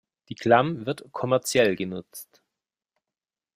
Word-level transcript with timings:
Die 0.29 0.33
Klamm 0.35 0.87
wird 0.87 1.05
kommerziell 1.11 1.75
genutzt. 1.75 2.41